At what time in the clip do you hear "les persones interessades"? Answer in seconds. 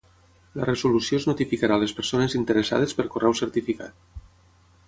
1.85-2.99